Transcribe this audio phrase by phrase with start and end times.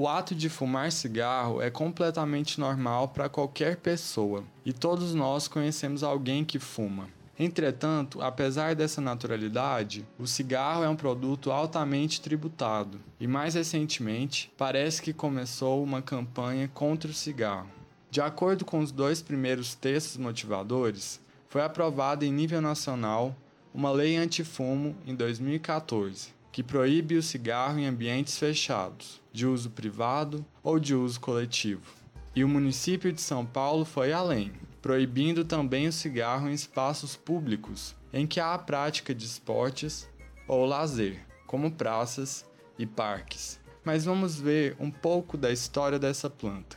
[0.02, 6.02] O ato de fumar cigarro é completamente normal para qualquer pessoa e todos nós conhecemos
[6.02, 7.06] alguém que fuma.
[7.38, 15.02] Entretanto, apesar dessa naturalidade, o cigarro é um produto altamente tributado e, mais recentemente, parece
[15.02, 17.68] que começou uma campanha contra o cigarro.
[18.10, 23.36] De acordo com os dois primeiros textos motivadores, foi aprovada em nível nacional
[23.74, 30.44] uma lei antifumo em 2014 que proíbe o cigarro em ambientes fechados, de uso privado
[30.62, 31.92] ou de uso coletivo.
[32.34, 37.94] E o município de São Paulo foi além, proibindo também o cigarro em espaços públicos
[38.12, 40.08] em que há a prática de esportes
[40.46, 42.44] ou lazer, como praças
[42.78, 43.60] e parques.
[43.84, 46.76] Mas vamos ver um pouco da história dessa planta.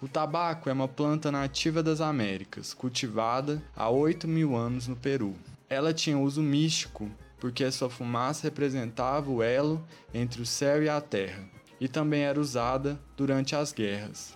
[0.00, 5.34] O tabaco é uma planta nativa das Américas, cultivada há 8 mil anos no Peru.
[5.68, 7.10] Ela tinha uso místico
[7.44, 11.44] porque sua fumaça representava o elo entre o céu e a terra,
[11.78, 14.34] e também era usada durante as guerras.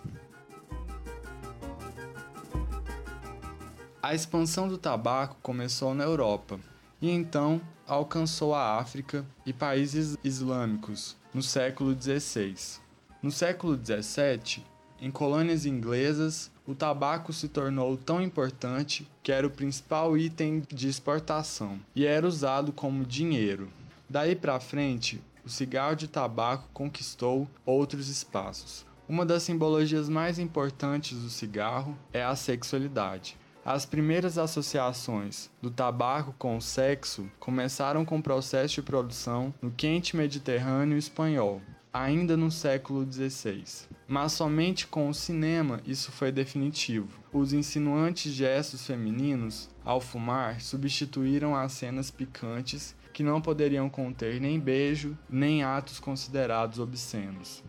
[3.99, 6.59] A expansão do tabaco começou na Europa
[7.01, 12.79] e então alcançou a África e países islâmicos no século XVI.
[13.23, 14.63] No século XVII,
[15.01, 20.87] em colônias inglesas, o tabaco se tornou tão importante que era o principal item de
[20.87, 23.69] exportação e era usado como dinheiro.
[24.07, 28.85] Daí para frente, o cigarro de tabaco conquistou outros espaços.
[29.07, 33.35] Uma das simbologias mais importantes do cigarro é a sexualidade.
[33.65, 39.71] As primeiras associações do tabaco com o sexo começaram com o processo de produção no
[39.71, 43.89] quente Mediterrâneo espanhol, ainda no século XVI.
[44.11, 47.19] Mas somente com o cinema isso foi definitivo.
[47.31, 54.59] Os insinuantes gestos femininos, ao fumar, substituíram as cenas picantes que não poderiam conter nem
[54.59, 57.63] beijo, nem atos considerados obscenos.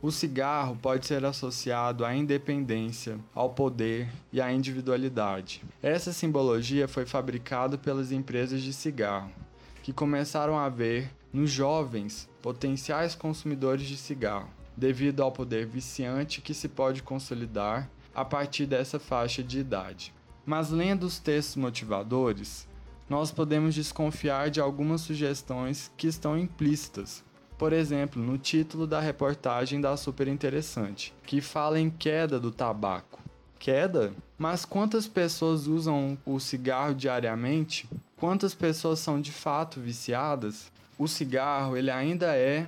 [0.00, 5.62] O cigarro pode ser associado à independência, ao poder e à individualidade.
[5.82, 9.30] Essa simbologia foi fabricada pelas empresas de cigarro,
[9.82, 16.54] que começaram a ver nos jovens potenciais consumidores de cigarro, devido ao poder viciante que
[16.54, 20.14] se pode consolidar a partir dessa faixa de idade.
[20.46, 22.66] Mas lendo os textos motivadores,
[23.06, 27.22] nós podemos desconfiar de algumas sugestões que estão implícitas.
[27.58, 33.20] Por exemplo, no título da reportagem da Super Interessante, que fala em queda do tabaco.
[33.58, 34.14] Queda?
[34.38, 37.86] Mas quantas pessoas usam o cigarro diariamente
[38.18, 40.72] Quantas pessoas são de fato viciadas?
[40.98, 42.66] O cigarro ele ainda é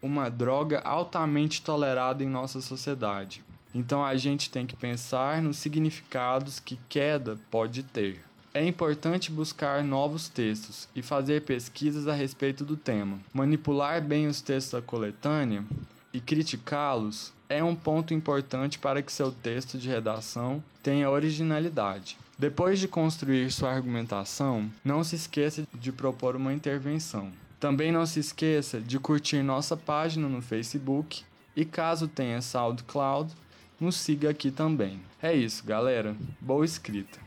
[0.00, 3.44] uma droga altamente tolerada em nossa sociedade.
[3.74, 8.24] Então a gente tem que pensar nos significados que queda pode ter.
[8.54, 13.18] É importante buscar novos textos e fazer pesquisas a respeito do tema.
[13.34, 15.62] Manipular bem os textos da coletânea
[16.10, 22.16] e criticá-los é um ponto importante para que seu texto de redação tenha originalidade.
[22.38, 27.32] Depois de construir sua argumentação, não se esqueça de propor uma intervenção.
[27.58, 31.24] Também não se esqueça de curtir nossa página no Facebook
[31.56, 33.32] e caso tenha SoundCloud,
[33.80, 35.00] nos siga aqui também.
[35.22, 36.14] É isso, galera.
[36.38, 37.25] Boa escrita!